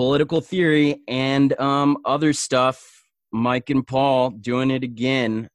[0.00, 3.04] political theory and um, other stuff.
[3.32, 5.46] Mike and Paul doing it again.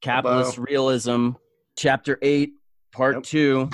[0.00, 0.64] Capitalist Hello.
[0.66, 1.30] Realism,
[1.76, 2.52] Chapter 8,
[2.92, 3.22] Part Yep.
[3.24, 3.70] 2,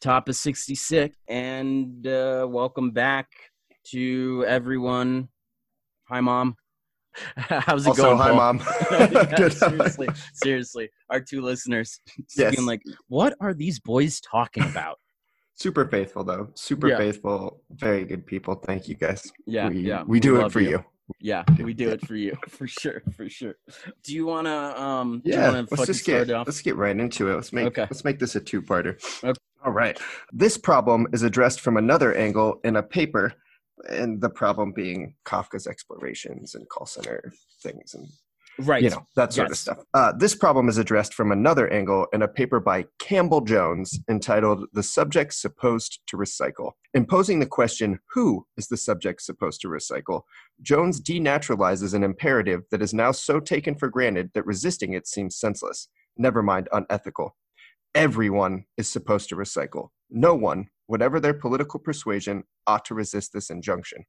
[0.00, 1.14] top of 66.
[1.28, 3.28] And uh, welcome back
[3.88, 5.28] to everyone.
[6.08, 6.56] Hi, Mom.
[7.36, 8.16] How's it Also, going?
[8.16, 8.54] hi, Paul?
[8.54, 8.62] mom.
[9.38, 12.00] Yeah, seriously, seriously, our two listeners
[12.34, 12.54] Yes.
[12.56, 14.96] being like, "What are these boys talking about?"
[15.62, 16.48] Super faithful though.
[16.54, 16.98] Super Yeah.
[16.98, 17.62] faithful.
[17.70, 18.54] Very good people.
[18.56, 19.30] Thank you guys.
[19.46, 20.84] Yeah, we, yeah, We do it for you.
[21.20, 23.54] Yeah, we do it for you for sure, for sure.
[24.02, 25.22] Do you wanna um?
[25.24, 25.46] Yeah.
[25.50, 27.34] wanna Let's just get let's get right into it.
[27.36, 27.82] Let's make Okay.
[27.82, 28.94] let's make this a two-parter.
[29.22, 29.38] Okay.
[29.64, 29.96] All right.
[30.32, 33.32] This problem is addressed from another angle in a paper,
[33.88, 38.08] and the problem being Kafka's explorations and call center things and
[38.58, 38.82] Right.
[38.82, 39.78] you know that sort of stuff.
[39.94, 44.66] Uh, this problem is addressed from another angle in a paper by campbell jones entitled
[44.72, 46.72] the subject supposed to recycle.
[46.94, 50.22] Imposing the question who is the subject supposed to recycle?
[50.60, 55.36] Jones denaturalizes an imperative that is now so taken for granted that resisting it seems
[55.36, 57.36] senseless never mind unethical.
[57.94, 59.88] Everyone is supposed to recycle.
[60.10, 64.04] No one whatever their political persuasion ought to resist this injunction.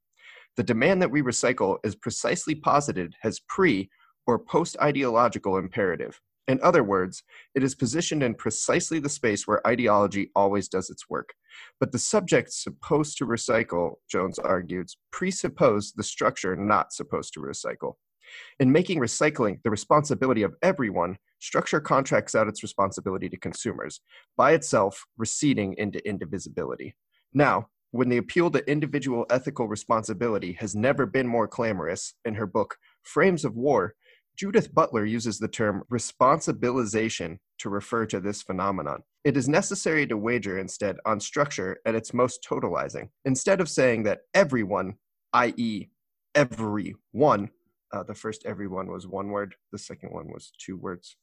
[0.58, 3.90] The demand that we recycle is precisely posited as pre
[4.28, 6.20] or post ideological imperative.
[6.48, 7.24] In other words,
[7.56, 11.34] it is positioned in precisely the space where ideology always does its work.
[11.80, 17.94] But the subject supposed to recycle, Jones argues, presuppose the structure not supposed to recycle.
[18.60, 24.02] In making recycling the responsibility of everyone, structure contracts out its responsibility to consumers,
[24.36, 26.96] by itself receding into indivisibility.
[27.34, 32.47] Now, when the appeal to individual ethical responsibility has never been more clamorous, in her
[32.47, 33.94] book Frames of War,
[34.36, 39.04] Judith Butler uses the term responsibilization to refer to this phenomenon.
[39.24, 43.10] It is necessary to wager instead on structure at its most totalizing.
[43.26, 44.96] Instead of saying that everyone,
[45.34, 45.88] i.e.,
[46.36, 47.50] everyone,
[47.94, 51.16] uh, the first everyone was one word, the second one was two words.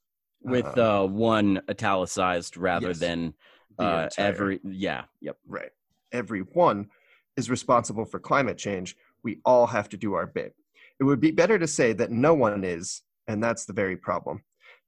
[0.42, 2.98] With Um, uh, one italicized rather yes.
[2.98, 3.34] than
[3.78, 4.60] uh, every.
[4.64, 5.04] Yeah.
[5.20, 5.36] Yep.
[5.46, 5.70] right.
[6.12, 6.88] Everyone
[7.36, 8.96] is responsible for climate change.
[9.22, 10.54] We all have to do our bit.
[11.00, 14.42] It would be better to say that no one is, and that's the very problem.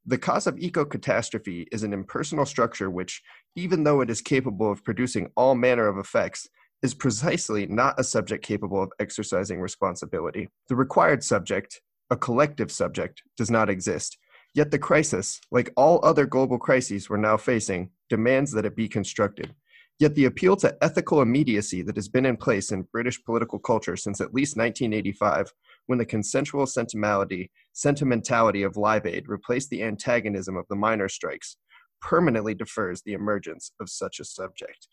[0.05, 3.23] The cause of eco catastrophe is an impersonal structure which,
[3.57, 6.49] even though it is capable of producing all manner of effects,
[6.83, 10.49] is precisely not a subject capable of exercising responsibility.
[10.69, 11.81] The required subject,
[12.11, 14.19] a collective subject, does not exist.
[14.55, 18.89] Yet the crisis, like all other global crises we're now facing, demands that it be
[18.89, 19.55] constructed.
[19.99, 23.97] Yet the appeal to ethical immediacy that has been in place in British political culture
[23.97, 25.53] since at least 1985,
[25.87, 31.57] when the consensual sentimentality, sentimentality of Live Aid replaced the antagonism of the miner strikes,
[32.01, 34.89] permanently defers the emergence of such a subject.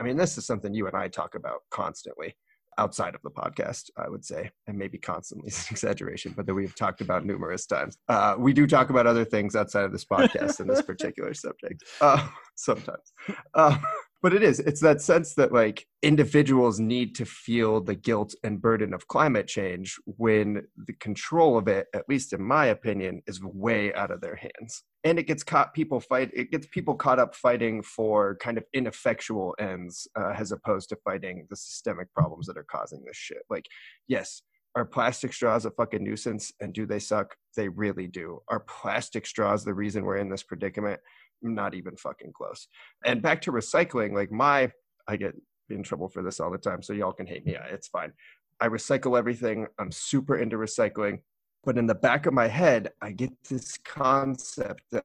[0.00, 2.36] I mean, this is something you and I talk about constantly
[2.78, 6.54] outside of the podcast, I would say, and maybe constantly is an exaggeration, but that
[6.54, 7.98] we've talked about numerous times.
[8.08, 11.82] Uh, we do talk about other things outside of this podcast and this particular subject
[12.00, 13.12] uh, sometimes.
[13.54, 13.76] Uh,
[14.22, 18.60] but it is, it's that sense that like individuals need to feel the guilt and
[18.60, 23.42] burden of climate change when the control of it, at least in my opinion, is
[23.42, 24.82] way out of their hands.
[25.04, 26.30] And it gets caught people fight.
[26.34, 30.96] It gets people caught up fighting for kind of ineffectual ends, uh, as opposed to
[31.04, 33.42] fighting the systemic problems that are causing this shit.
[33.48, 33.66] Like,
[34.08, 34.42] yes,
[34.74, 36.52] are plastic straws a fucking nuisance?
[36.60, 37.36] And do they suck?
[37.56, 38.40] They really do.
[38.48, 41.00] Are plastic straws the reason we're in this predicament?
[41.42, 42.68] Not even fucking close.
[43.04, 44.70] And back to recycling, like my,
[45.06, 45.34] I get
[45.70, 47.56] in trouble for this all the time, so y'all can hate me.
[47.70, 48.12] It's fine.
[48.60, 49.66] I recycle everything.
[49.78, 51.20] I'm super into recycling.
[51.64, 55.04] But in the back of my head, I get this concept that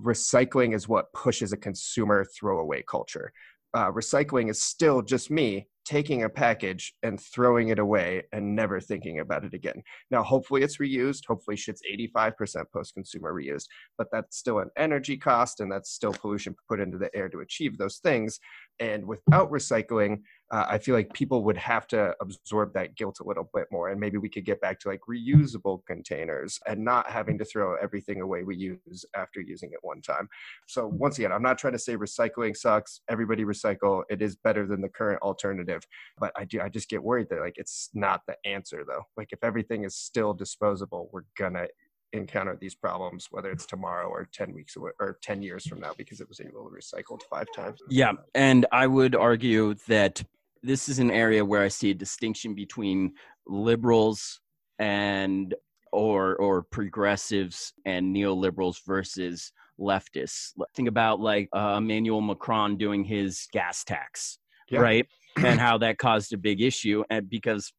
[0.00, 3.32] recycling is what pushes a consumer throwaway culture.
[3.72, 8.80] Uh, recycling is still just me taking a package and throwing it away and never
[8.80, 9.82] thinking about it again.
[10.10, 11.26] Now, hopefully it's reused.
[11.26, 11.82] Hopefully shit's
[12.16, 13.66] 85% post-consumer reused,
[13.98, 17.40] but that's still an energy cost and that's still pollution put into the air to
[17.40, 18.40] achieve those things.
[18.80, 23.24] And without recycling, uh, I feel like people would have to absorb that guilt a
[23.24, 23.88] little bit more.
[23.88, 27.76] And maybe we could get back to like reusable containers and not having to throw
[27.76, 30.28] everything away we use after using it one time.
[30.66, 33.00] So once again, I'm not trying to say recycling sucks.
[33.08, 34.02] Everybody recycle.
[34.10, 35.86] It is better than the current alternative.
[36.18, 39.02] But I do I just get worried that like it's not the answer though.
[39.16, 41.66] Like if everything is still disposable, we're gonna
[42.14, 45.92] encounter these problems, whether it's tomorrow or 10 weeks away, or 10 years from now,
[45.96, 47.80] because it was able to recycled five times.
[47.90, 50.22] Yeah, and I would argue that
[50.62, 53.12] this is an area where I see a distinction between
[53.46, 54.40] liberals
[54.78, 55.54] and
[55.92, 60.52] or or progressives and neoliberals versus leftists.
[60.74, 64.38] Think about like uh, Emmanuel Macron doing his gas tax,
[64.70, 64.80] Yeah.
[64.80, 65.06] right?
[65.36, 67.72] and how that caused a big issue and because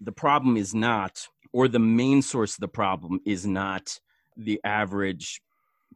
[0.00, 3.98] the problem is not, or the main source of the problem is not
[4.36, 5.40] the average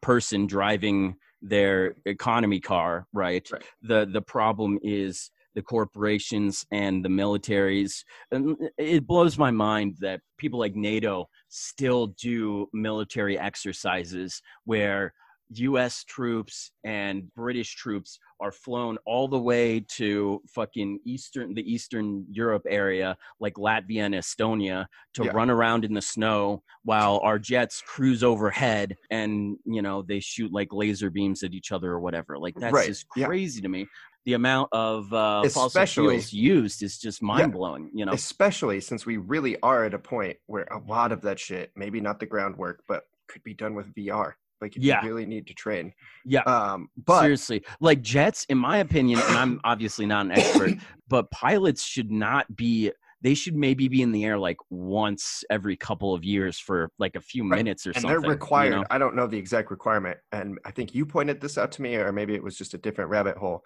[0.01, 3.49] person driving their economy car, right?
[3.51, 3.63] Right.
[3.83, 8.05] The the problem is the corporations and the militaries.
[8.31, 15.13] And it blows my mind that people like NATO still do military exercises where
[15.59, 22.27] US troops and British troops are flown all the way to fucking eastern the eastern
[22.31, 25.33] Europe area like Latvia and Estonia to Yeah.
[25.33, 30.53] run around in the snow while our jets cruise overhead and you know they shoot
[30.53, 33.27] like laser beams at each other or whatever like that's Right, just yeah.
[33.27, 33.87] crazy to me
[34.25, 39.07] the amount of uh, fossil fuels used is just mind blowing you know especially since
[39.07, 42.27] we really are at a point where a lot of that shit, maybe not the
[42.27, 44.35] groundwork, but could be done with VR.
[44.63, 45.03] Like Yeah.
[45.03, 45.93] you really need to train.
[46.25, 50.73] yeah Um, but seriously like jets in my opinion and i'm obviously not an expert
[51.09, 55.77] but pilots should not be they should maybe be in the air like once every
[55.77, 57.59] couple of years for like a few Right.
[57.59, 58.71] minutes or and something they're required.
[58.75, 58.85] you know?
[58.91, 61.95] I don't know the exact requirement, and I think you pointed this out to me,
[61.97, 63.63] or maybe it was just a different rabbit hole.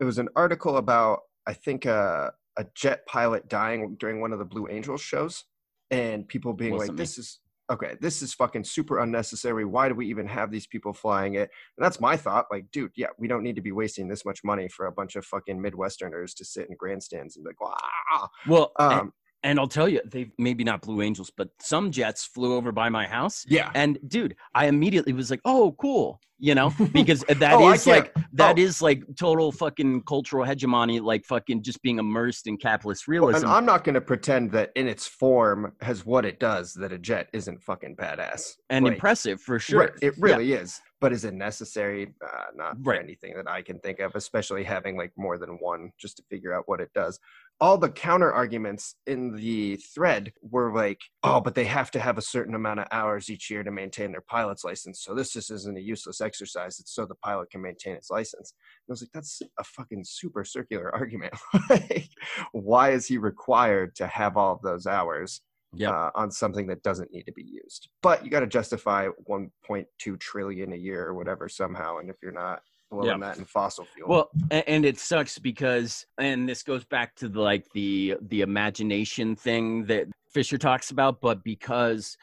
[0.00, 4.38] It was an article about I think uh, a jet pilot dying during one of
[4.38, 5.44] the Blue Angels shows,
[5.90, 6.96] and people being like, me.
[6.96, 7.40] "This is
[7.70, 7.96] okay.
[8.00, 9.64] This is fucking super unnecessary.
[9.64, 12.46] Why do we even have these people flying it?" And that's my thought.
[12.50, 15.16] Like, dude, yeah, we don't need to be wasting this much money for a bunch
[15.16, 19.12] of fucking Midwesterners to sit in grandstands and be like, "Wow." well Um,
[19.46, 22.88] and i'll tell you they maybe not blue angels but some jets flew over by
[22.88, 23.70] my house yeah.
[23.74, 28.14] and dude i immediately was like oh cool you know because that Oh, is like
[28.34, 28.62] that oh.
[28.62, 33.46] is like total fucking cultural hegemony like fucking just being immersed in capitalist Well, realism
[33.46, 36.92] and I'm not going to pretend that in its form has what it does that
[36.92, 40.24] a jet isn't fucking badass and Like, impressive for sure right, it Yeah.
[40.24, 40.80] really is.
[40.98, 42.14] But is it necessary?
[42.24, 45.92] Uh, not for anything that I can think of, especially having like more than one
[45.98, 47.20] just to figure out what it does.
[47.60, 52.18] All the counter arguments in the thread were like, oh, but they have to have
[52.18, 55.02] a certain amount of hours each year to maintain their pilot's license.
[55.02, 56.78] So this just isn't a useless exercise.
[56.78, 58.52] It's so the pilot can maintain its license.
[58.86, 61.32] And I was like, that's a fucking super circular argument.
[61.70, 62.10] like,
[62.52, 65.40] why is he required to have all of those hours?
[65.74, 65.92] Yep.
[65.92, 67.88] uh, on something that doesn't need to be used.
[68.00, 71.98] But you got to justify 1.2 trillion a year or whatever somehow.
[71.98, 72.60] And if you're not
[72.90, 77.28] blowing that in fossil fuel, Well, and it sucks because, and this goes back to
[77.28, 82.16] the, like the the imagination thing that Fisher talks about, but because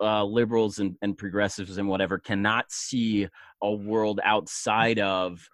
[0.00, 3.28] uh, liberals and, and progressives and whatever cannot see
[3.62, 5.48] a world outside of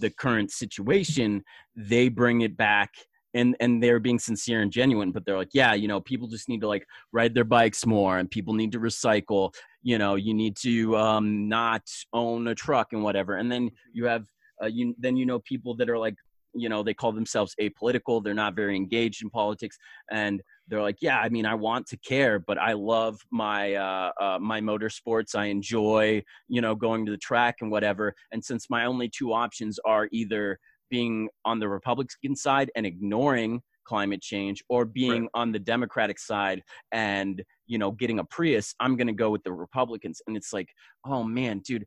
[0.00, 1.44] the current situation,
[1.76, 2.90] they bring it back.
[3.32, 6.48] And, and they're being sincere and genuine, but they're like, yeah, you know, people just
[6.48, 9.54] need to like ride their bikes more, and people need to recycle.
[9.82, 11.82] You know, you need to um, not
[12.12, 13.36] own a truck and whatever.
[13.36, 14.24] And then you have
[14.62, 16.16] uh, you then you know people that are like
[16.54, 19.78] you know they call themselves apolitical they're not very engaged in politics
[20.10, 24.10] and they're like yeah i mean i want to care but i love my uh,
[24.20, 28.68] uh my motorsports i enjoy you know going to the track and whatever and since
[28.68, 30.58] my only two options are either
[30.90, 36.62] being on the republican side and ignoring climate change or being on the democratic side
[36.92, 40.20] and you know getting a prius i'm going to go with the republicans.
[40.26, 40.68] And it's like
[41.04, 41.86] oh man dude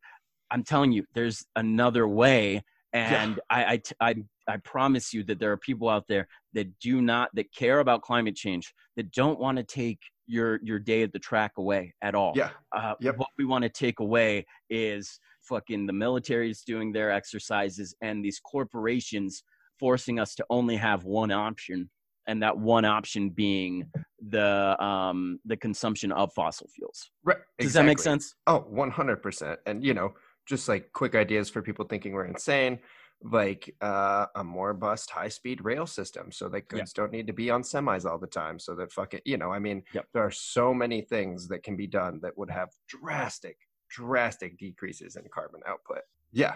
[0.51, 2.61] i'm telling you there's another way.
[2.95, 4.15] And I, I, t- I,
[4.47, 8.03] I promise you that there are people out there that do not that care about
[8.03, 12.13] climate change that don't want to take your your day at the track away at
[12.13, 12.33] all.
[12.35, 13.17] Yeah, uh, Yep.
[13.17, 18.23] what we want to take away is fucking the military is doing their exercises and
[18.23, 19.43] these corporations
[19.79, 21.89] forcing us to only have one option
[22.27, 23.89] and that one option being
[24.29, 27.37] the um the consumption of fossil fuels right.
[27.59, 29.57] does that make sense Oh, 100%.
[29.65, 30.13] And, you know,
[30.45, 32.79] just like quick ideas for people thinking we're insane,
[33.21, 36.79] like uh, a more bust high speed rail system so that Yeah.
[36.79, 38.59] goods don't need to be on semis all the time.
[38.59, 40.05] So that fucking, you know, I mean, Yep.
[40.13, 43.57] there are so many things that can be done that would have drastic,
[43.93, 46.01] drastic decreases in carbon output.
[46.31, 46.55] Yeah.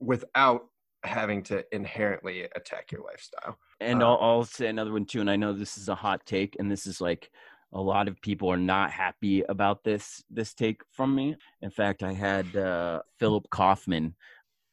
[0.00, 0.66] Without
[1.02, 3.58] having to inherently attack your lifestyle.
[3.80, 5.20] And Uh, I'll, I'll say another one too.
[5.20, 7.30] And I know this is a hot take, and this is like
[7.72, 11.36] a lot of people are not happy about this this take from me.
[11.62, 14.14] In fact, I had uh, Philip Kaufman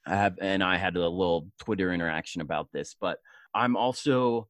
[0.05, 2.95] have, and I had a little Twitter interaction about this.
[2.99, 3.19] But
[3.53, 4.47] I'm also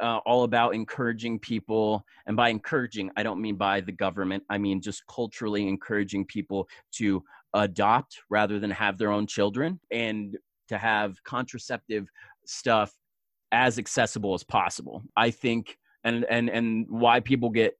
[0.00, 4.42] uh, all about encouraging people, and by encouraging, I don't mean by the government.
[4.50, 7.22] I mean just culturally encouraging people to
[7.54, 10.36] adopt rather than have their own children, and
[10.68, 12.08] to have contraceptive
[12.46, 12.92] stuff
[13.52, 15.02] as accessible as possible.
[15.16, 17.74] I think, and and and why people get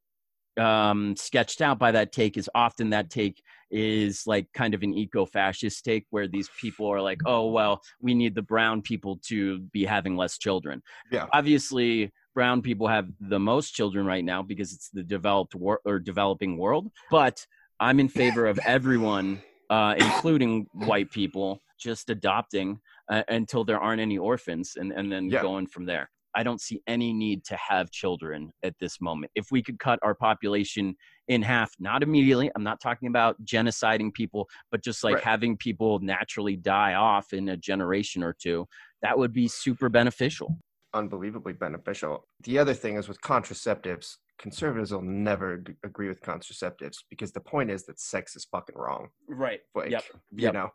[0.59, 4.95] um, sketched out by that take is often that take is like kind of an
[4.95, 9.61] eco-fascist take where these people are like, oh well, we need the brown people to
[9.73, 10.83] be having less children.
[11.11, 11.27] Yeah.
[11.33, 15.99] Obviously, brown people have the most children right now because it's the developed wor- or
[15.99, 16.91] developing world.
[17.11, 17.45] But
[17.79, 24.01] I'm in favor of everyone, uh, including white people, just adopting uh, until there aren't
[24.01, 25.43] any orphans, and and then Yeah.
[25.43, 26.11] going from there.
[26.35, 29.33] I don't see any need to have children at this moment.
[29.35, 30.95] If we could cut our population
[31.29, 35.25] in half, not immediately, I'm not talking about genociding people, but just like Right.
[35.25, 38.67] having people naturally die off in a generation or two,
[39.03, 40.59] that would be super beneficial.
[40.93, 42.27] unbelievably beneficial.
[42.43, 47.39] The other thing is with contraceptives, conservatives will never ag- agree with contraceptives because the
[47.41, 49.11] point is that sex is fucking wrong.
[49.29, 49.61] Right.
[49.77, 50.03] Like, Yep.
[50.33, 50.55] you Yep.
[50.55, 50.71] know,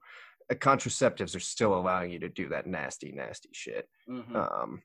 [0.50, 3.90] uh, contraceptives are still allowing you to do that nasty, nasty shit
[4.38, 4.82] um,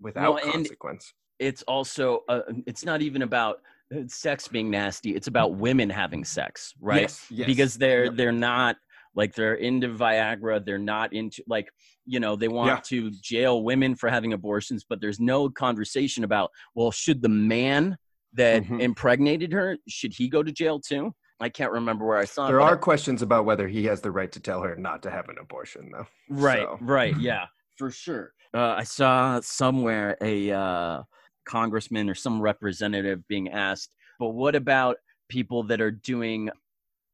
[0.00, 1.12] without Well, consequence.
[1.38, 3.60] It's also, uh, it's not even about
[3.94, 5.14] uh, sex being nasty.
[5.14, 7.02] It's about women having sex, right?
[7.02, 7.46] Yes, yes.
[7.46, 8.16] because they're Yep.
[8.16, 8.76] they're not
[9.16, 10.64] like they're into Viagra.
[10.64, 11.68] They're not into like
[12.06, 12.80] you know they want Yeah.
[12.98, 17.96] to jail women for having abortions, but there's no conversation about well, should the man
[18.32, 18.80] that Mhm.
[18.80, 21.14] impregnated her should he go to jail too?
[21.40, 22.62] I can't remember where I saw there it.
[22.62, 25.36] are questions about whether he has the right to tell her not to have an
[25.40, 26.06] abortion, though.
[26.30, 27.46] Right, So- right, yeah,
[27.76, 28.32] for sure.
[28.54, 31.02] Uh, I saw somewhere a uh,
[31.44, 34.96] congressman or some representative being asked, but what about
[35.28, 36.50] people that are doing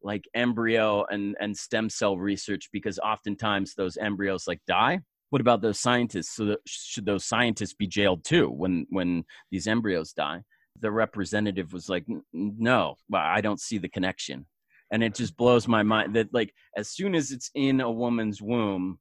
[0.03, 2.69] like embryo and, and stem cell research?
[2.73, 5.01] Because oftentimes those embryos like die.
[5.31, 6.35] What about those scientists?
[6.35, 10.43] So should those scientists be jailed too when when these embryos die?
[10.81, 14.47] The representative was like, "No, well, I don't see the connection."
[14.91, 18.43] And it just blows my mind that like as soon as it's in a woman's
[18.43, 18.99] womb,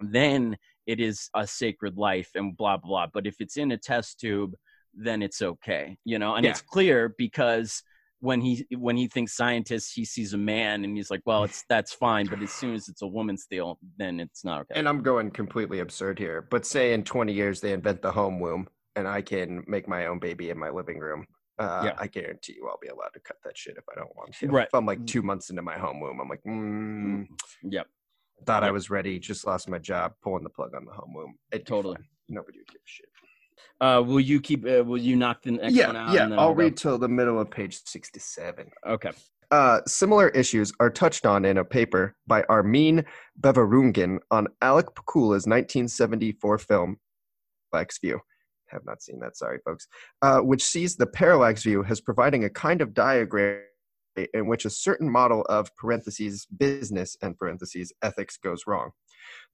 [0.00, 2.88] then it is a sacred life and blah blah.
[2.88, 4.54] Blah but if it's in a test tube,
[4.94, 6.34] then it's okay, you know.
[6.34, 6.50] And Yeah.
[6.50, 7.82] it's clear because
[8.20, 11.64] when he when he thinks scientists, he sees a man and he's like, well, it's
[11.68, 12.26] that's fine.
[12.26, 14.78] But as soon as it's a woman's deal, then it's not okay.
[14.78, 18.38] And I'm going completely absurd here, but say in 20 years they invent the home
[18.38, 21.26] womb and I can make my own baby in my living room.
[21.58, 21.94] Uh, Yeah.
[21.98, 24.46] I guarantee you I'll be allowed to cut that shit if I don't want to.
[24.48, 24.68] Right.
[24.68, 27.26] If I'm like two months into my home womb, I'm like, mm,
[27.64, 27.88] Yep.
[28.46, 31.34] Thought I was ready, just lost my job, pulling the plug on the home womb.
[31.52, 31.96] It'd Totally.
[31.96, 32.06] fine.
[32.28, 33.08] Nobody would give a shit.
[33.80, 34.64] Uh, will you keep?
[34.64, 36.12] Uh, will you knock the next one out?
[36.14, 36.22] yeah.
[36.22, 38.70] and then I'll read till the middle of page 67.
[38.86, 39.10] Okay.
[39.50, 43.04] Uh, similar issues are touched on in a paper by Armin
[43.40, 46.96] Beverungen on Alec Pakula's 1974 film,
[47.70, 48.20] Parallax View.
[48.68, 49.86] Have not seen that, sorry, folks.
[50.22, 53.60] Uh, which sees the parallax view as providing a kind of diagram
[54.34, 58.90] in which a certain model of parentheses business and parentheses ethics goes wrong.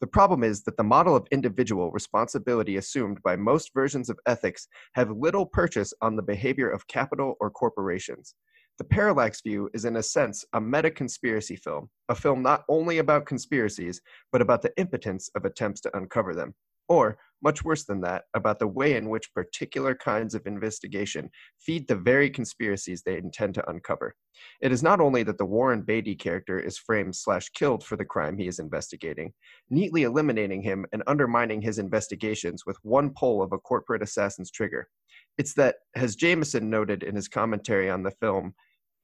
[0.01, 4.69] The problem is that the model of individual responsibility assumed by most versions of ethics
[4.95, 8.35] have little purchase on the behavior of capital or corporations.
[8.79, 12.99] The Parallax View is, in a sense, a meta conspiracy film, a film not only
[12.99, 14.01] about conspiracies,
[14.31, 16.55] but about the impotence of attempts to uncover them.
[16.89, 21.31] Or, much worse than that, about the way in which particular kinds of investigation
[21.61, 24.15] feed the very conspiracies they intend to uncover.
[24.61, 28.05] It is not only that the Warren Beatty character is framed slash killed for the
[28.05, 29.33] crime he is investigating,
[29.71, 34.89] neatly eliminating him and undermining his investigations with one pull of a corporate assassin's trigger.
[35.37, 38.55] It's that, as Jameson noted in his commentary on the film,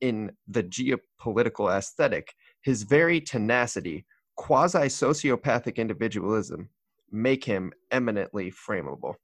[0.00, 6.68] in the geopolitical aesthetic, his very tenacity, quasi sociopathic individualism,
[7.14, 9.14] make him eminently frameable.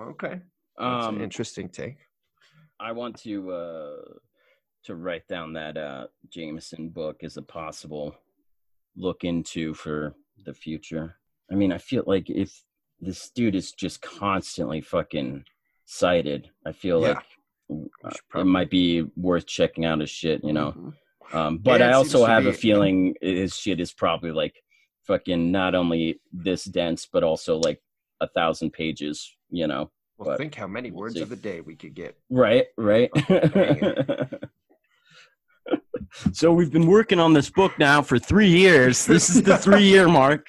[0.00, 0.40] Okay.
[0.78, 1.96] That's Um, an interesting take.
[2.80, 3.96] I want to uh,
[4.84, 8.16] to write down that uh, Jameson book as a possible
[8.96, 10.14] look into for
[10.46, 11.16] the future.
[11.50, 12.50] I mean, I feel like if
[12.98, 15.44] this dude is just constantly fucking
[15.84, 17.08] cited, I feel Yeah.
[17.08, 17.24] like
[17.68, 20.42] We uh, it might be worth checking out his shit.
[20.42, 20.92] You know, Mhm.
[21.34, 24.54] um, but Yeah, I also seems to have a feeling his shit is probably like
[25.06, 27.80] fucking not only this dense, but also like
[28.20, 29.36] a thousand pages.
[29.50, 31.20] You know, Well, but think how many we'll words see.
[31.22, 32.16] of the day we could get.
[32.30, 33.10] Right, right.
[33.28, 34.26] Oh,
[36.32, 39.06] so we've been working on this book now for three years.
[39.06, 40.46] This is the three year mark.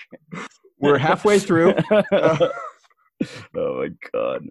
[0.79, 1.75] We're halfway through.
[2.13, 2.49] oh
[3.55, 4.47] my god.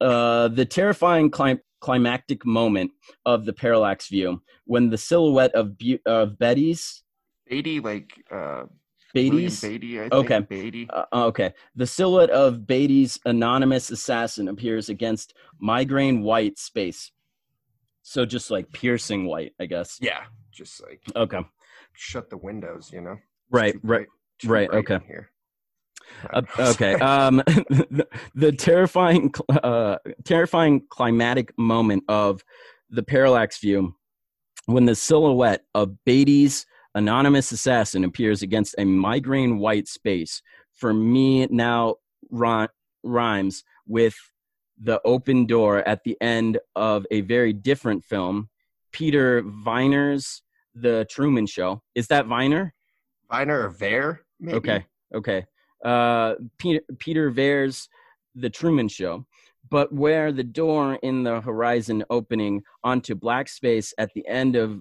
[0.00, 2.90] Uh, the terrifying clim- climactic moment
[3.24, 7.02] of the parallax view when the silhouette of Bu- of Betty's
[7.48, 8.64] Beatty, like uh,
[9.14, 10.12] Beatty's Beatty, I think.
[10.14, 10.40] Okay.
[10.40, 10.88] Beatty.
[10.90, 11.54] Uh, okay.
[11.74, 17.12] The silhouette of Beatty's anonymous assassin appears against migraine white space.
[18.02, 19.98] So just like piercing white, I guess.
[20.00, 21.40] Yeah, just like Okay.
[21.92, 23.16] shut the windows, you know.
[23.50, 24.06] Right, too right,
[24.44, 24.98] right, okay.
[25.06, 25.30] Here.
[26.32, 26.94] Uh, okay.
[27.00, 32.44] Um, the, the terrifying, uh, terrifying climatic moment of
[32.90, 33.96] the parallax view
[34.66, 40.42] when the silhouette of Beatty's anonymous assassin appears against a migraine white space.
[40.72, 41.96] For me now,
[42.30, 44.16] rhymes with
[44.78, 48.48] the open door at the end of a very different film,
[48.92, 50.42] Peter Viner's
[50.74, 51.82] The Truman Show.
[51.94, 52.74] Is that Viner?
[53.30, 54.20] Viner or Ver?
[54.40, 54.56] Maybe.
[54.56, 55.46] Okay, okay.
[55.84, 57.88] Uh, Peter Peter Ver's
[58.34, 59.26] The Truman Show,
[59.70, 64.80] but where the door in the horizon opening onto black space at the end of.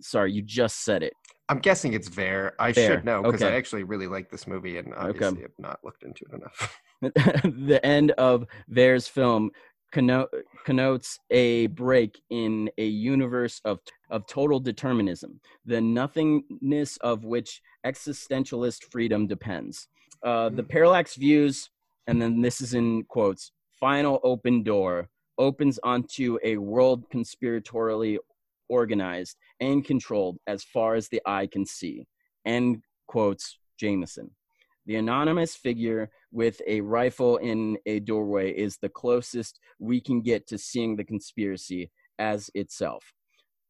[0.00, 1.14] Sorry, you just said it.
[1.48, 2.54] I'm guessing it's Ver.
[2.58, 3.52] I should know because okay.
[3.52, 6.80] I actually really like this movie and obviously have not looked into it enough.
[7.02, 9.50] the end of Ver's film
[9.92, 10.28] conno-
[10.64, 13.80] connotes a break in a universe of
[14.10, 19.88] of total determinism, the nothingness of which existentialist freedom depends.
[20.22, 21.70] Uh, the parallax views,
[22.06, 23.52] and then this is in quotes.
[23.78, 25.08] Final open door
[25.38, 28.16] opens onto a world conspiratorially
[28.78, 32.06] organized and controlled as far as the eye can see.
[32.44, 34.30] End quotes Jameson.
[34.86, 40.48] The anonymous figure with a rifle in a doorway is the closest we can get
[40.48, 43.04] to seeing the conspiracy as itself.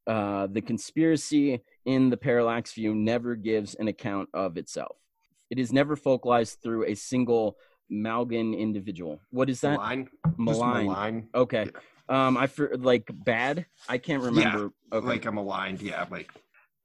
[0.06, 4.96] Uh, the conspiracy in the parallax view never gives an account of itself.
[5.50, 7.56] It is never focalized through a single
[7.90, 9.20] Malgan individual.
[9.30, 9.78] What is that?
[10.38, 10.86] Malign.
[10.86, 11.28] Malign.
[11.34, 11.66] Okay.
[12.08, 13.66] Um, I for like bad.
[13.88, 14.70] I can't remember.
[14.92, 15.06] okay.
[15.06, 15.80] Like I'm aligned.
[15.80, 16.06] Yeah.
[16.10, 16.30] Like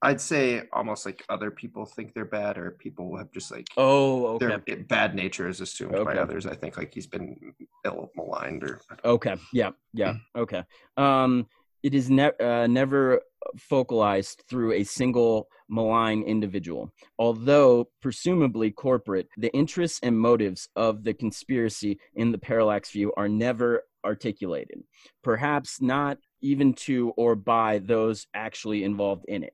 [0.02, 4.28] I'd say almost like other people think they're bad or people have just like oh,
[4.36, 4.58] okay.
[4.68, 6.46] their bad nature is assumed by others.
[6.46, 7.36] I think like he's been
[7.84, 9.36] ill maligned or Okay.
[9.52, 9.72] Yeah.
[9.94, 10.14] Yeah.
[10.14, 10.42] Mm.
[10.42, 10.64] Okay.
[10.98, 11.48] Um,
[11.84, 13.22] it is ne- uh, never
[13.58, 16.92] focalized through a single malign individual.
[17.20, 23.30] Although presumably corporate, the interests and motives of the conspiracy in the parallax view are
[23.30, 24.82] never articulated,
[25.24, 29.54] perhaps not even to or by those actually involved in it.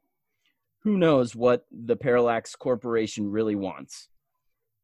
[0.83, 4.09] Who knows what the Parallax Corporation really wants?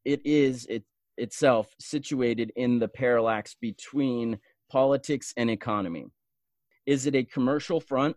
[0.04, 0.84] It is it,
[1.16, 4.38] itself situated in the parallax between
[4.70, 6.06] politics and economy.
[6.86, 8.16] Is it a commercial front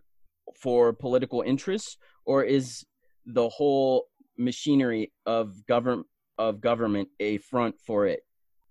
[0.58, 2.84] for political interests, or is
[3.26, 4.06] the whole
[4.38, 5.54] machinery of
[6.38, 8.20] of government a front for it?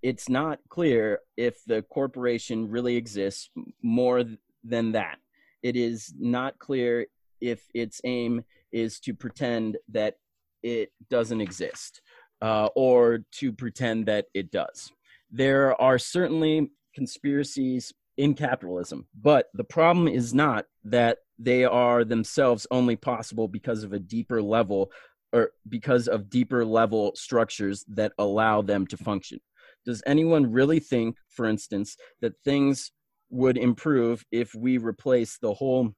[0.03, 3.49] It's not clear if the corporation really exists
[3.81, 4.25] more
[4.63, 5.17] than that.
[5.63, 7.07] It is not clear
[7.39, 10.15] if its aim is to pretend that
[10.61, 12.01] it doesn't exist
[12.41, 14.91] uh, or to pretend that it does.
[15.31, 22.67] There are certainly conspiracies in capitalism, but the problem is not that they are themselves
[22.71, 24.91] only possible because of a deeper level
[25.31, 29.39] or because of deeper level structures that allow them to function.
[29.85, 32.91] Does anyone really think, for instance, that things
[33.29, 35.93] would improve if we replace the whole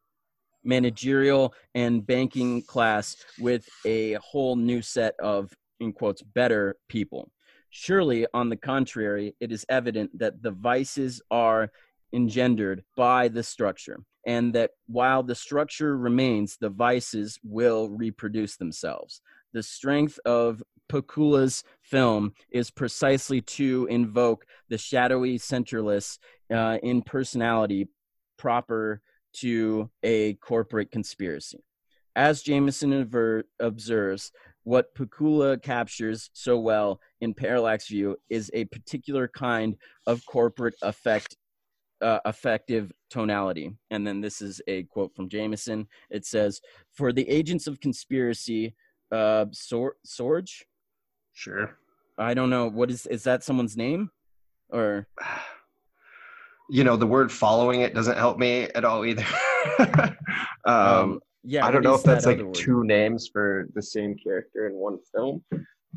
[0.64, 7.30] managerial and banking class with a whole new set of in quotes better people?
[7.70, 11.70] Surely on the contrary it is evident that the vices are
[12.14, 19.22] engendered by the structure and that while the structure remains the vices will reproduce themselves.
[19.54, 26.18] The strength of Pakula's film is precisely to invoke the shadowy centerless
[26.54, 27.88] uh, in personality
[28.38, 29.02] proper
[29.34, 31.64] to a corporate conspiracy.
[32.16, 34.32] As Jameson aver- observes,
[34.64, 39.76] what Pakula captures so well in Parallax View is a particular kind
[40.08, 41.36] of corporate effect,
[42.02, 43.72] uh, effective tonality.
[43.92, 45.88] And then this is a quote from Jameson.
[46.10, 46.62] It says,
[46.94, 48.76] "For the agents of conspiracy,
[49.12, 50.64] uh, Sor- Sorge,
[51.36, 51.78] sure.
[52.18, 54.10] I don't know what is is that someone's name,
[54.70, 55.08] or
[56.68, 59.24] You know, the word following it doesn't help me at all either.
[59.80, 60.16] um,
[60.66, 62.56] um, yeah, I don't know if that's that like other word?
[62.56, 65.44] two names for the same character in one film.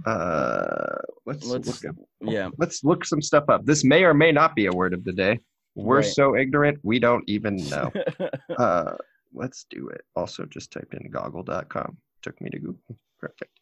[0.05, 2.51] Uh, let's Let's look up, yeah.
[2.59, 3.65] let's look some stuff up.
[3.65, 5.41] This may or may not be a word of the day.
[5.75, 6.05] We're Right.
[6.05, 7.91] so ignorant, we don't even know.
[8.59, 8.93] uh,
[9.33, 10.03] let's do it.
[10.17, 11.97] Also, just typed in goggle.com.
[12.23, 12.99] Took me to Google.
[13.19, 13.53] Perfect.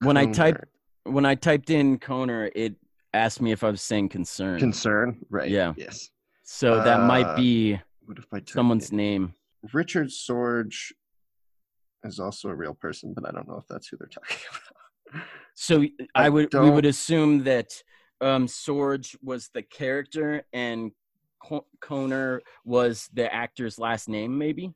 [0.00, 0.66] when I Coner.
[1.04, 2.74] When I typed in Koner, it
[3.14, 4.58] asked me if I was saying concern.
[4.58, 5.50] concern, right?
[5.50, 5.74] Yeah.
[5.76, 6.10] Yes.
[6.42, 8.92] so that might uh, be What if I someone's it?
[8.96, 9.34] name.
[9.72, 10.92] Richard Sorge
[12.04, 15.22] is also a real person, but I don't know if that's who they're talking about.
[15.54, 15.82] So
[16.14, 17.70] I, I would we would assume that
[18.20, 20.92] um Sorge was the character and
[21.44, 24.72] Co- Koner was the actor's last name, maybe.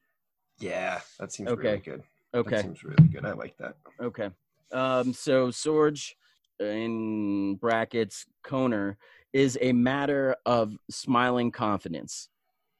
[0.58, 1.68] Yeah, that seems Okay.
[1.68, 2.02] really good.
[2.34, 3.24] Okay, That seems really good.
[3.24, 3.76] I like that.
[4.02, 4.30] Okay.
[4.72, 6.12] Um, so Sorge,
[6.60, 8.96] in brackets, Koner,
[9.32, 12.28] is a matter of smiling confidence.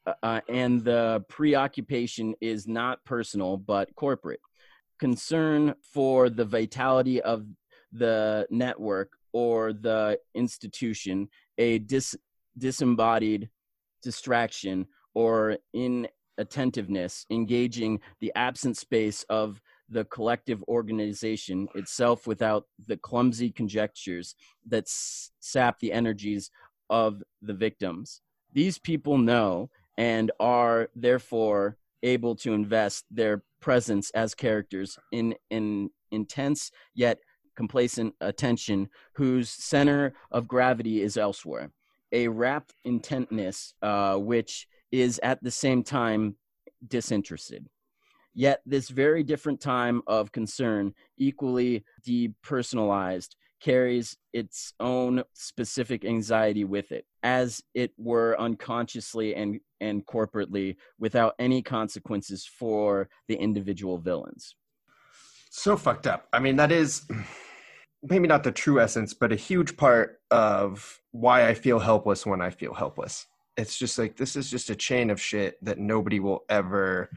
[0.05, 4.39] Uh, Uh, and the preoccupation is not personal, but corporate.
[4.99, 7.45] Concern for the vitality of
[7.91, 12.15] the network or the institution a dis,
[12.57, 13.49] disembodied
[14.01, 23.51] distraction or inattentiveness, engaging the absent space of the collective organization itself without the clumsy
[23.51, 26.51] conjectures that s- sap the energies
[26.89, 28.21] of the victims.
[28.53, 35.89] These people know and are therefore able to invest their presence as characters in an
[36.11, 37.19] intense yet
[37.55, 41.71] complacent attention whose center of gravity is elsewhere.
[42.11, 46.35] A rapt intentness, uh, which is at the same time
[46.87, 47.67] disinterested.
[48.37, 56.91] Yet, this very different time of concern, equally depersonalized, carries its own specific anxiety with
[56.91, 64.55] it, as it were unconsciously and, and corporately, without any consequences for the individual villains.
[65.49, 66.27] So fucked up.
[66.31, 67.07] I mean, that is
[68.03, 72.43] maybe not the true essence, but a huge part of why I feel helpless when
[72.43, 73.25] I feel helpless.
[73.57, 77.09] It's just like this is just a chain of shit that nobody will ever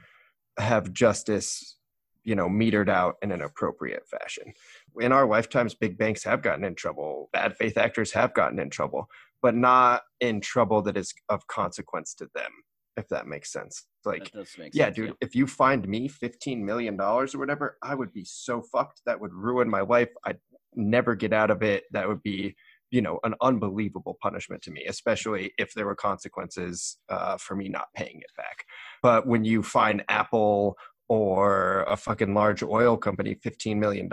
[0.61, 1.77] have justice,
[2.25, 4.53] you know, metered out in an appropriate fashion.
[5.01, 7.29] In our lifetimes, big banks have gotten in trouble.
[7.33, 9.09] Bad faith actors have gotten in trouble,
[9.42, 12.51] but not in trouble that is of consequence to them,
[12.96, 13.87] if that makes sense.
[14.05, 15.14] Like, yeah, sense, dude, yeah.
[15.20, 19.03] if you find me $15 million or whatever, I would be so fucked.
[19.07, 20.11] That would ruin my life.
[20.25, 20.38] I'd
[20.75, 21.85] never get out of it.
[21.92, 22.57] That would be,
[22.90, 27.68] you know, an unbelievable punishment to me, especially if there were consequences uh, for me
[27.68, 28.64] not paying it back.
[29.03, 30.76] But when you find Apple
[31.09, 34.09] or a fucking large oil company $15 million,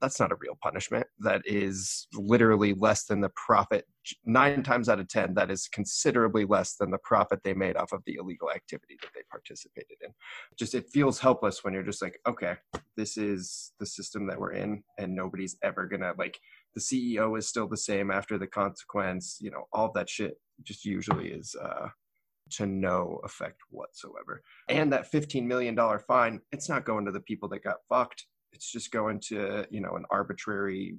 [0.00, 1.06] that's not a real punishment.
[1.18, 3.84] That is literally less than the profit.
[4.24, 7.92] Nine times out of 10, that is considerably less than the profit they made off
[7.92, 10.10] of the illegal activity that they participated in.
[10.58, 12.56] Just it feels helpless when you're just like, okay,
[12.96, 16.38] this is the system that we're in, and nobody's ever gonna like
[16.78, 20.84] the CEO is still the same after the consequence, you know, all that shit just
[20.84, 21.88] usually is uh
[22.50, 24.42] to no effect whatsoever.
[24.70, 28.24] And that $15 million fine, it's not going to the people that got fucked.
[28.54, 30.96] It's just going to, you know, an arbitrary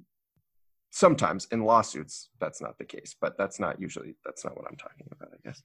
[0.92, 4.76] sometimes in lawsuits that's not the case, but that's not usually that's not what I'm
[4.76, 5.62] talking about, I guess.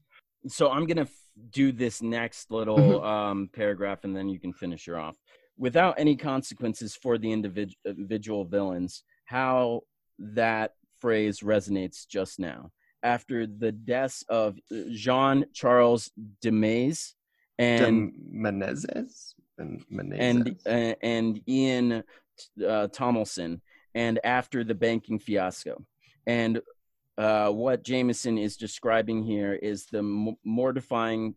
[0.47, 3.03] so i'm gonna f- do this next little Mhm.
[3.03, 5.17] um, paragraph and then you can finish her off
[5.57, 9.81] without any consequences for the individ- individual villains how
[10.19, 12.71] that phrase resonates just now
[13.03, 14.57] after the deaths of
[14.91, 16.11] jean charles
[16.43, 17.13] demayes
[17.57, 20.19] and And Menezes and Menezes.
[20.19, 22.03] and uh, and Ian
[22.67, 23.61] uh, Tomlinson,
[23.93, 25.85] and after the banking fiasco.
[26.27, 26.59] And
[27.17, 31.35] uh, what Jameson is describing here is the m- mortifying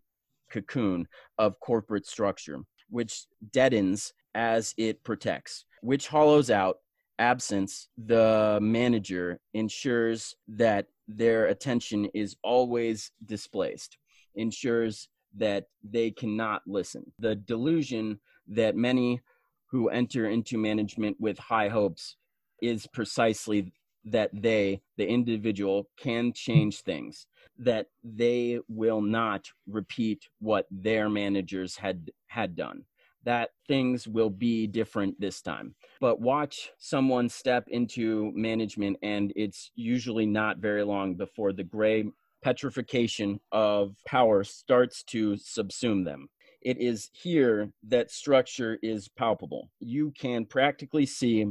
[0.50, 1.06] cocoon
[1.38, 2.58] of corporate structure,
[2.90, 6.78] which deadens as it protects, which hollows out.
[7.18, 13.98] Absence, the manager ensures that their attention is always displaced,
[14.34, 17.12] ensures that they cannot listen.
[17.18, 19.20] The delusion that many
[19.66, 22.16] who enter into management with high hopes
[22.62, 23.72] is precisely
[24.04, 27.26] that they, the individual, can change things,
[27.58, 32.84] that they will not repeat what their managers had had done.
[33.24, 35.74] That things will be different this time.
[36.00, 42.04] But watch someone step into management, and it's usually not very long before the gray
[42.42, 46.28] petrification of power starts to subsume them.
[46.62, 49.70] It is here that structure is palpable.
[49.80, 51.44] You can practically see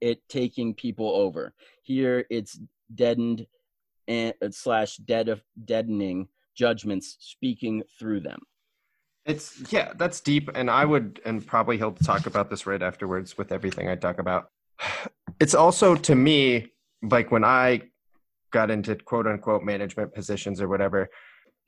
[0.00, 1.54] it taking people over.
[1.82, 2.58] Here it's
[2.94, 3.46] deadened
[4.08, 8.40] and uh, slash dead of deadening judgments speaking through them.
[9.26, 13.36] It's yeah, that's deep, and I would, and probably he'll talk about this right afterwards
[13.36, 14.48] with everything I talk about.
[15.40, 17.82] It's also to me like when I
[18.50, 21.08] got into quote unquote management positions or whatever,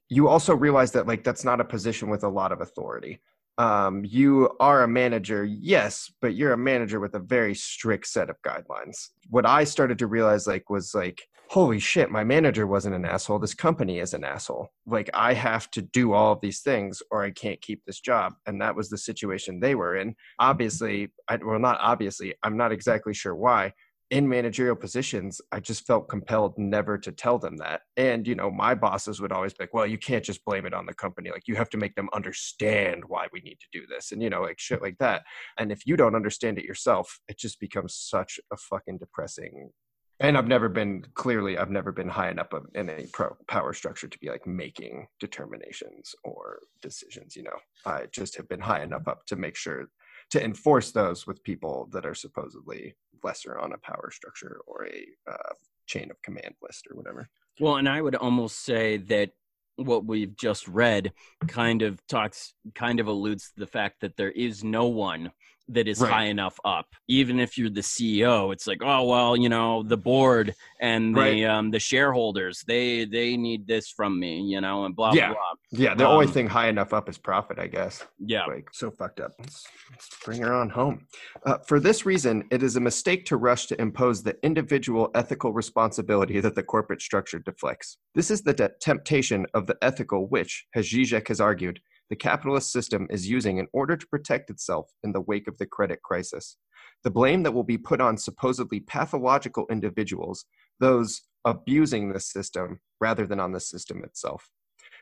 [0.08, 3.20] you also realize that like that's not a position with a lot of authority.
[3.58, 8.30] Um, you are a manager, yes, but you're a manager with a very strict set
[8.30, 9.08] of guidelines.
[9.28, 13.38] What I started to realize like was like, holy shit, my manager wasn't an asshole.
[13.38, 14.70] This company is an asshole.
[14.86, 18.32] Like I have to do all of these things or I can't keep this job.
[18.46, 20.14] And that was the situation they were in.
[20.38, 23.74] Obviously, I, well, not obviously, I'm not exactly sure why
[24.10, 27.80] in managerial positions, I just felt compelled never to tell them that.
[27.96, 30.74] And, you know, my bosses would always be like, well, you can't just blame it
[30.74, 31.30] on the company.
[31.30, 34.12] Like, you have to make them understand why we need to do this.
[34.12, 35.22] And, you know, like shit like that.
[35.58, 39.70] And if you don't understand it yourself, it just becomes such a fucking depressing.
[40.20, 44.08] And I've never been, clearly, I've never been high enough in a pro power structure
[44.08, 47.58] to be like making determinations or decisions, you know.
[47.84, 49.88] I just have been high enough up to make sure
[50.30, 52.94] to enforce those with people that are supposedly
[53.24, 55.54] lesser on a power structure or a uh,
[55.86, 57.28] chain of command list or whatever.
[57.60, 59.30] Well, and I would almost say that
[59.76, 61.12] what we've just read
[61.48, 65.32] kind of talks, kind of alludes to the fact that there is no one
[65.74, 66.12] that is Right.
[66.12, 66.86] high enough up.
[67.08, 71.20] Even if you're the CEO, it's like, oh well, you know, the board and the
[71.20, 71.44] Right.
[71.44, 75.28] um, the shareholders, they they need this from me, you know, and blah Yeah.
[75.28, 75.36] blah
[75.70, 75.78] blah.
[75.84, 78.04] Yeah, the only Um, thing high enough up is profit, I guess.
[78.18, 78.44] Yeah.
[78.46, 79.32] Like so fucked up.
[79.38, 81.06] Let's, let's bring her on home.
[81.46, 85.52] Uh, for this reason, it is a mistake to rush to impose the individual ethical
[85.52, 87.98] responsibility that the corporate structure deflects.
[88.14, 92.72] This is the de- temptation of the ethical which, as Zizek has argued, the capitalist
[92.72, 96.56] system is using in order to protect itself in the wake of the credit crisis.
[97.04, 100.44] The blame that will be put on supposedly pathological individuals,
[100.80, 104.48] those abusing the system, rather than on the system itself.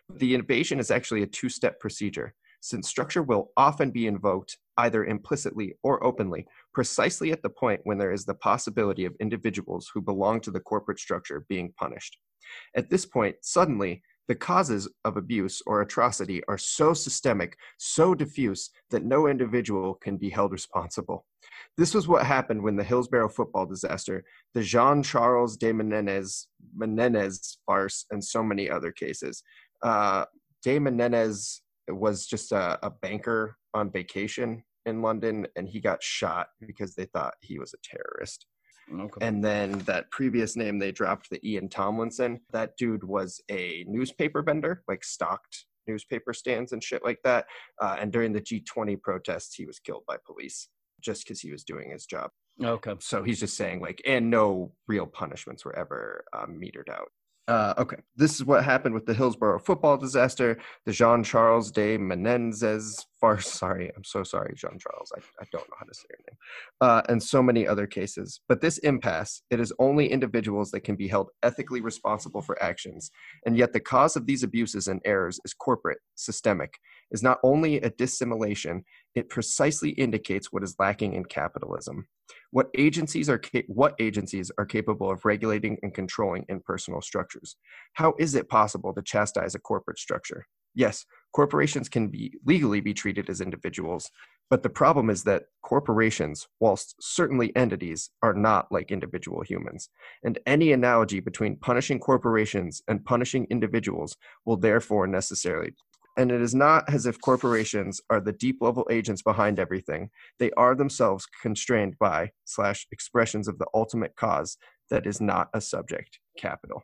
[0.09, 5.05] The innovation is actually a two step procedure, since structure will often be invoked either
[5.05, 10.01] implicitly or openly, precisely at the point when there is the possibility of individuals who
[10.01, 12.19] belong to the corporate structure being punished.
[12.75, 18.71] At this point, suddenly, the causes of abuse or atrocity are so systemic, so diffuse,
[18.91, 21.27] that no individual can be held responsible.
[21.77, 27.59] This was what happened when the Hillsborough football disaster, the Jean Charles de Menendez, Menendez
[27.67, 29.43] farce, and so many other cases.
[29.83, 30.25] Uh,
[30.63, 36.49] de Menendez was just a, a banker on vacation in London, and he got shot
[36.67, 38.47] because they thought he was a terrorist.
[38.93, 39.27] Okay.
[39.27, 44.43] And then that previous name they dropped, the Ian Tomlinson, that dude was a newspaper
[44.43, 47.47] vendor, like stocked newspaper stands and shit like that.
[47.81, 50.69] Uh, and during the G20 protests, he was killed by police
[51.01, 52.31] just because he was doing his job.
[52.63, 52.95] okay.
[53.01, 57.09] So he's just saying, like, and no real punishments were ever um, metered out.
[57.51, 61.99] Uh, okay, this is what happened with the Hillsborough football disaster, the Jean Charles de
[61.99, 63.49] Menendez farce.
[63.53, 65.11] Sorry, I'm so sorry, Jean Charles.
[65.17, 66.39] I, I don't know how to say your name.
[66.81, 68.41] Uh, and so many other cases.
[68.49, 73.11] But this impasse, it is only individuals that can be held ethically responsible for actions.
[73.45, 76.79] And yet the cause of these abuses and errors is corporate, systemic,
[77.11, 82.07] is not only a dissimulation, it precisely indicates what is lacking in capitalism.
[82.51, 87.57] What agencies are ca- what agencies are capable of regulating and controlling impersonal structures?
[87.95, 90.47] How is it possible to chastise a corporate structure?
[90.75, 94.09] Yes, corporations can be legally be treated as individuals,
[94.49, 99.89] but the problem is that corporations, whilst certainly entities, are not like individual humans.
[100.23, 105.73] And any analogy between punishing corporations and punishing individuals will therefore necessarily
[106.21, 110.51] and it is not as if corporations are the deep level agents behind everything they
[110.53, 114.59] are themselves constrained by slash expressions of the ultimate cause
[114.91, 116.83] that is not a subject capital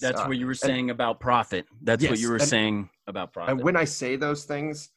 [0.00, 1.66] That's So, what you were saying about profit.
[1.82, 3.52] That's what you were and- saying about profit.
[3.52, 4.90] and when i say those things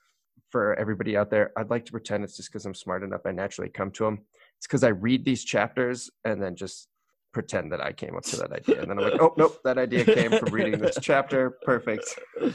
[0.50, 3.32] for everybody out there i'd like to pretend it's just because i'm smart enough i
[3.32, 4.18] naturally come to them
[4.58, 6.88] it's because i read these chapters and then just
[7.38, 8.82] pretend that i came up to that idea.
[8.82, 11.42] And then i'm like oh nope that idea came from reading this chapter.
[11.72, 12.06] Perfect.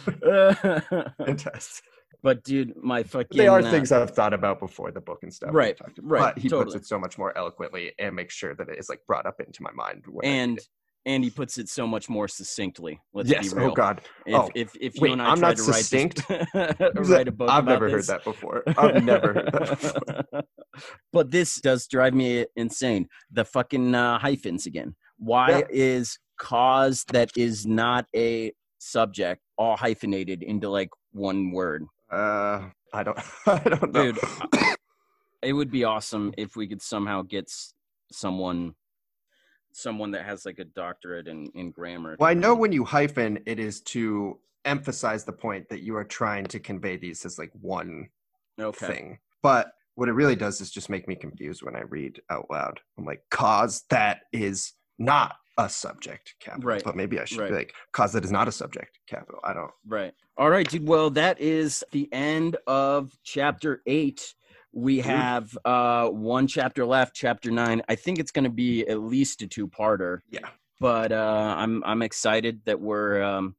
[1.26, 1.84] Fantastic.
[2.22, 5.32] But dude, my fucking they are uh, things I've thought about before the book and
[5.34, 5.50] stuff.
[5.52, 8.78] Right, right, But he puts it so much more eloquently and makes sure that it
[8.78, 10.04] is like brought up into my mind.
[10.22, 10.58] and
[11.04, 13.00] and he puts it so much more succinctly.
[13.12, 15.56] Let's yes, oh god, If, Oh, if if you wait, and I I'm tried not
[15.56, 16.28] to succinct?
[16.30, 18.62] write this, write a book, I've about never this- heard that before.
[18.76, 20.42] I've never heard that before.
[21.12, 23.08] but this does drive me insane.
[23.30, 24.94] The fucking uh, hyphens again.
[25.18, 25.64] Why Yeah.
[25.70, 31.84] is cause that is not a subject all hyphenated into like one word?
[32.10, 34.12] Uh, I don't, I don't know.
[34.12, 34.18] Dude,
[35.42, 37.50] It would be awesome if we could somehow get
[38.12, 38.74] someone
[39.72, 42.16] someone that has like a doctorate in, in grammar.
[42.18, 46.04] well, I know when you hyphen, it is to emphasize the point that you are
[46.04, 48.08] trying to convey these as like one
[48.60, 48.86] okay.
[48.86, 49.18] thing.
[49.42, 52.80] But what it really does is just make me confused when I read out loud.
[52.96, 56.68] I'm like, cause that is not a subject capital.
[56.68, 57.50] Right, But maybe I should right.
[57.50, 59.40] be like, cause that is not a subject capital.
[59.44, 59.70] I don't.
[59.86, 60.14] Right.
[60.38, 60.88] All right, dude.
[60.88, 64.34] Well, that is the end of chapter eight.
[64.72, 67.82] We have uh one chapter left, chapter nine.
[67.88, 70.20] I think it's gonna be at least a two-parter.
[70.30, 70.48] Yeah.
[70.80, 73.54] But uh I'm I'm excited that we're um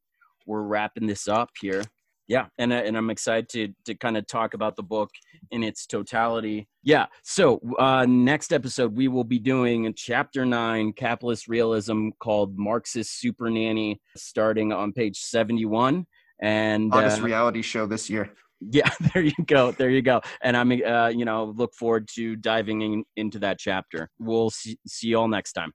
[0.46, 1.82] we're wrapping this up here.
[2.26, 5.10] Yeah, and I- and I'm excited to to kind of talk about the book
[5.50, 6.68] in its totality.
[6.82, 7.06] Yeah.
[7.22, 13.50] So uh next episode we will be doing chapter nine, capitalist realism, called Marxist Super
[13.50, 16.06] Nanny, starting on page 71.
[16.40, 18.30] And Hottest uh, reality show this year.
[18.60, 19.72] Yeah, there you go.
[19.72, 20.20] There you go.
[20.42, 24.10] And I'm, uh, you know, look forward to diving in, into that chapter.
[24.18, 25.72] We'll see, see you all next time.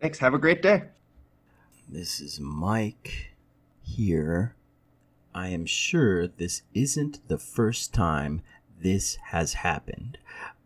[0.00, 0.18] Thanks.
[0.18, 0.84] Have a great day.
[1.88, 3.32] This is Mike
[3.82, 4.54] here.
[5.34, 8.42] I am sure this isn't the first time
[8.80, 10.18] this has happened.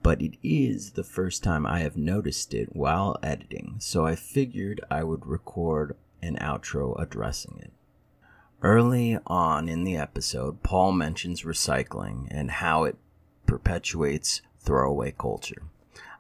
[0.03, 4.83] but it is the first time I have noticed it while editing, so I figured
[4.91, 7.73] I would record an outro addressing it.
[8.65, 12.97] Early on in the episode, Paul mentions recycling and how it
[13.45, 15.65] perpetuates throwaway culture.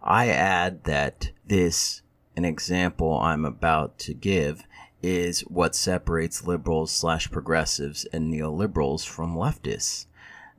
[0.03, 2.03] I add that this,
[2.37, 4.65] an example I'm about to give,
[5.03, 10.05] is what separates liberals slash progressives and neoliberals from leftists.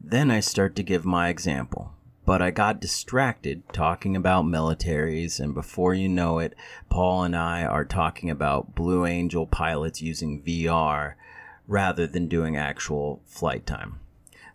[0.01, 1.91] Then I start to give my example.
[2.25, 6.55] But I got distracted talking about militaries, and before you know it,
[6.89, 11.13] Paul and I are talking about Blue Angel pilots using VR
[11.67, 13.99] rather than doing actual flight time.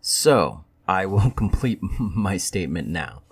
[0.01, 3.23] So, I will complete my statement now.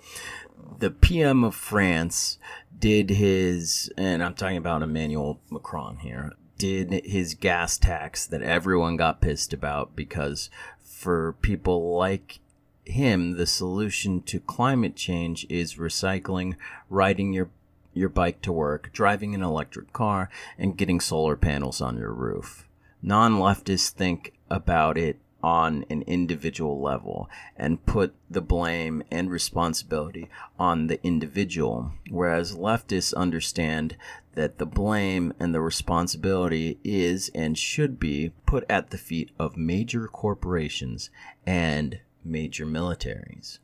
[0.79, 2.37] The PM of France
[2.77, 8.97] did his, and I'm talking about Emmanuel Macron here, did his gas tax that everyone
[8.97, 10.49] got pissed about because
[10.81, 12.39] for people like
[12.85, 16.55] him, the solution to climate change is recycling,
[16.89, 17.49] riding your
[17.93, 22.68] your bike to work, driving an electric car, and getting solar panels on your roof.
[23.01, 30.29] Non leftists think about it on an individual level and put the blame and responsibility
[30.59, 33.95] on the individual, whereas leftists understand
[34.33, 39.55] that the blame and the responsibility is and should be put at the feet of
[39.55, 41.09] major corporations
[41.45, 43.59] and major militaries.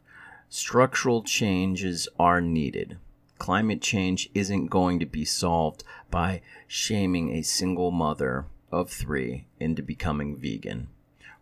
[0.47, 2.97] Structural changes are needed.
[3.37, 9.81] Climate change isn't going to be solved by shaming a single mother of three into
[9.81, 10.87] becoming vegan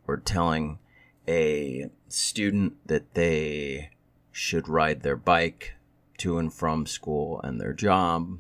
[0.07, 0.79] or telling
[1.27, 3.89] a student that they
[4.31, 5.73] should ride their bike
[6.17, 8.39] to and from school and their job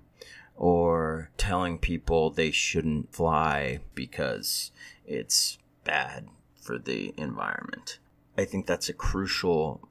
[0.55, 4.71] or telling people they shouldn't fly because
[5.05, 7.99] it's bad for the environment.
[8.37, 9.87] I think that's a crucial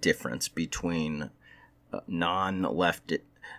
[0.00, 1.30] difference between
[1.92, 3.12] uh, non-left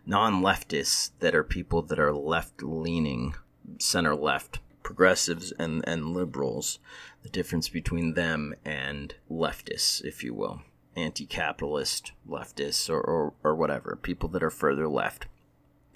[0.06, 3.36] non-leftists that are people that are left-leaning,
[3.80, 6.80] center-left progressives and and liberals,
[7.21, 10.62] the difference between them and leftists, if you will,
[10.95, 15.28] anti-capitalist leftists or, or, or whatever, people that are further left.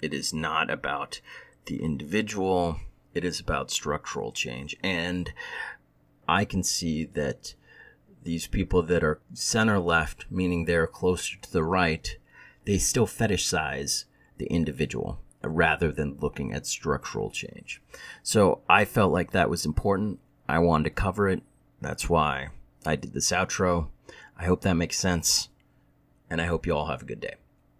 [0.02, 1.22] It is not about
[1.64, 2.80] the individual.
[3.14, 4.76] It is about structural change.
[4.82, 5.32] And
[6.28, 7.54] I can see that
[8.22, 12.18] these people that are center left, meaning they're closer to the right,
[12.66, 14.04] they still fetishize
[14.36, 17.82] the individual rather than looking at structural change.
[18.22, 20.20] So I felt like that was important.
[20.48, 21.42] I wanted to cover it.
[21.80, 22.48] That's why
[22.86, 23.88] I did this outro.
[24.38, 25.48] I hope that makes sense.
[26.30, 27.34] And I hope you all have a good day.